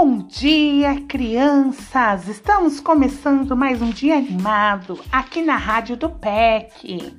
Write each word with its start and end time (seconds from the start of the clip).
dia, 0.00 0.98
crianças! 1.06 2.26
Estamos 2.26 2.80
começando 2.80 3.54
mais 3.54 3.82
um 3.82 3.90
dia 3.90 4.16
animado 4.16 4.98
aqui 5.12 5.42
na 5.42 5.56
Rádio 5.56 5.94
do 5.94 6.08
PEC. 6.08 7.14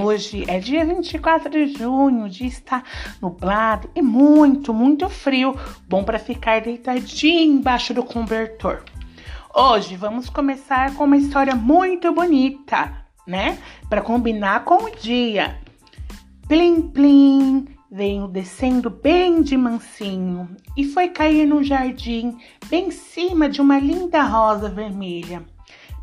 Hoje 0.00 0.44
é 0.46 0.60
dia 0.60 0.84
24 0.84 1.50
de 1.50 1.66
junho, 1.66 2.26
o 2.26 2.28
dia 2.28 2.46
está 2.46 2.84
nublado 3.20 3.90
e 3.96 4.00
muito, 4.00 4.72
muito 4.72 5.08
frio, 5.08 5.58
bom 5.88 6.04
para 6.04 6.20
ficar 6.20 6.60
deitadinho 6.60 7.58
embaixo 7.58 7.92
do 7.92 8.04
cobertor. 8.04 8.84
Hoje 9.52 9.96
vamos 9.96 10.30
começar 10.30 10.94
com 10.94 11.04
uma 11.04 11.16
história 11.16 11.56
muito 11.56 12.12
bonita, 12.12 12.92
né? 13.26 13.58
Para 13.88 14.00
combinar 14.00 14.64
com 14.64 14.84
o 14.84 14.90
dia. 14.90 15.58
Plim, 16.46 16.80
plim, 16.80 17.73
veio 17.94 18.26
descendo 18.26 18.90
bem 18.90 19.40
de 19.40 19.56
mansinho 19.56 20.48
e 20.76 20.84
foi 20.84 21.10
cair 21.10 21.46
no 21.46 21.62
jardim, 21.62 22.36
bem 22.66 22.88
em 22.88 22.90
cima 22.90 23.48
de 23.48 23.60
uma 23.60 23.78
linda 23.78 24.20
rosa 24.20 24.68
vermelha. 24.68 25.44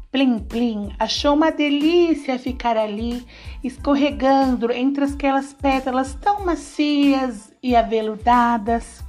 Plim 0.09 0.39
Plim 0.39 0.95
achou 0.97 1.33
uma 1.33 1.51
delícia 1.51 2.39
ficar 2.39 2.77
ali, 2.77 3.27
escorregando 3.61 4.71
entre 4.71 5.03
aquelas 5.03 5.51
pétalas 5.51 6.15
tão 6.15 6.45
macias 6.45 7.53
e 7.61 7.75
aveludadas. 7.75 9.03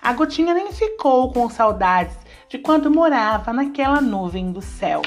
A 0.00 0.14
gotinha 0.14 0.54
nem 0.54 0.72
ficou 0.72 1.30
com 1.34 1.50
saudades 1.50 2.16
de 2.48 2.56
quando 2.56 2.90
morava 2.90 3.52
naquela 3.52 4.00
nuvem 4.00 4.52
do 4.52 4.62
céu. 4.62 5.02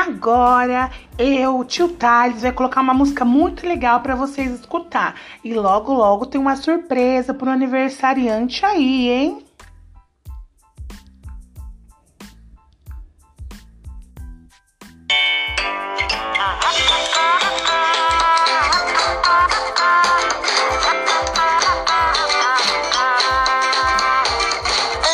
Agora 0.00 0.90
eu, 1.18 1.62
tio 1.62 1.88
Thales, 1.88 2.40
vai 2.40 2.52
colocar 2.52 2.80
uma 2.80 2.94
música 2.94 3.22
muito 3.22 3.68
legal 3.68 4.00
para 4.00 4.14
vocês 4.14 4.50
escutar. 4.52 5.14
E 5.44 5.52
logo, 5.52 5.92
logo 5.92 6.24
tem 6.24 6.40
uma 6.40 6.56
surpresa 6.56 7.34
pro 7.34 7.50
aniversariante 7.50 8.64
aí, 8.64 9.10
hein? 9.10 9.44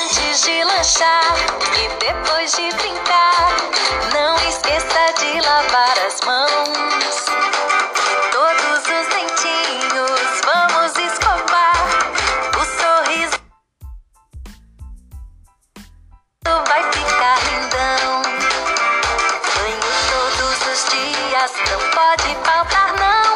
Antes 0.00 0.43
de 0.45 0.62
lanchar 0.62 1.34
e 1.75 1.89
depois 1.98 2.53
de 2.53 2.69
brincar, 2.77 3.56
lavar 5.77 5.99
as 6.07 6.21
mãos. 6.23 7.27
Todos 8.33 8.81
os 8.81 9.07
dentinhos 9.09 10.41
vamos 10.45 10.97
escovar. 10.97 11.77
O 12.59 12.65
sorriso 12.65 13.39
vai 16.67 16.83
ficar 16.93 17.39
lindão. 17.45 18.23
Banho 19.55 19.93
todos 20.09 20.59
os 20.73 20.81
dias, 20.91 21.53
não 21.71 21.81
pode 21.91 22.31
faltar 22.45 22.91
não. 22.95 23.27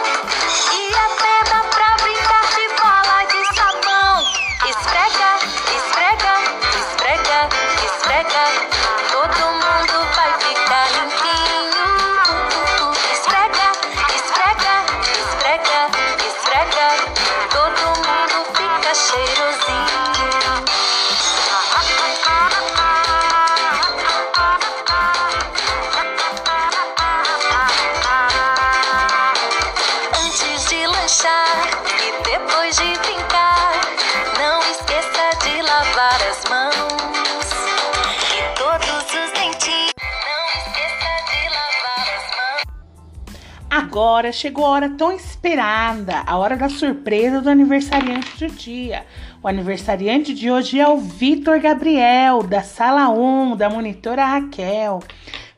E 0.72 0.94
até 0.94 1.34
dá 1.50 1.60
pra 1.68 1.90
brincar 2.02 2.46
de 2.54 2.66
bola 2.80 3.18
de 3.26 3.40
sabão. 3.54 4.16
Esfrega, 4.70 5.30
esfrega, 5.76 6.34
esfrega, 6.78 7.38
esfrega. 7.84 8.99
Agora 43.90 44.30
chegou 44.30 44.64
a 44.66 44.68
hora 44.68 44.88
tão 44.90 45.10
esperada, 45.10 46.22
a 46.24 46.38
hora 46.38 46.56
da 46.56 46.68
surpresa 46.68 47.40
do 47.40 47.50
aniversariante 47.50 48.46
do 48.46 48.54
dia. 48.54 49.04
O 49.42 49.48
aniversariante 49.48 50.32
de 50.32 50.48
hoje 50.48 50.78
é 50.78 50.86
o 50.86 50.98
Vitor 50.98 51.58
Gabriel, 51.58 52.44
da 52.44 52.62
Sala 52.62 53.08
1, 53.08 53.56
da 53.56 53.68
monitora 53.68 54.24
Raquel. 54.24 55.00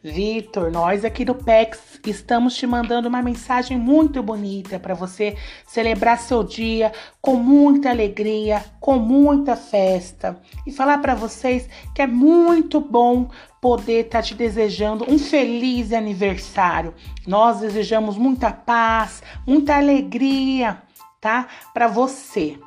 Vitor, 0.02 0.72
nós 0.72 1.04
aqui 1.04 1.26
do 1.26 1.34
PEX 1.34 1.91
estamos 2.10 2.54
te 2.54 2.66
mandando 2.66 3.08
uma 3.08 3.22
mensagem 3.22 3.78
muito 3.78 4.22
bonita 4.22 4.78
para 4.78 4.94
você 4.94 5.36
celebrar 5.66 6.18
seu 6.18 6.42
dia 6.42 6.92
com 7.20 7.36
muita 7.36 7.90
alegria, 7.90 8.64
com 8.80 8.98
muita 8.98 9.56
festa 9.56 10.40
e 10.66 10.72
falar 10.72 10.98
para 10.98 11.14
vocês 11.14 11.68
que 11.94 12.02
é 12.02 12.06
muito 12.06 12.80
bom 12.80 13.30
poder 13.60 14.06
estar 14.06 14.22
te 14.22 14.34
desejando 14.34 15.04
um 15.08 15.18
feliz 15.18 15.92
aniversário. 15.92 16.94
Nós 17.26 17.60
desejamos 17.60 18.16
muita 18.16 18.50
paz, 18.52 19.22
muita 19.46 19.76
alegria, 19.76 20.82
tá? 21.20 21.46
Para 21.72 21.86
você. 21.86 22.58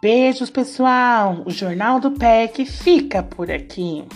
Beijos, 0.00 0.48
pessoal. 0.48 1.42
O 1.44 1.50
Jornal 1.50 2.00
do 2.00 2.12
PEC 2.12 2.64
fica 2.64 3.22
por 3.22 3.50
aqui. 3.50 4.06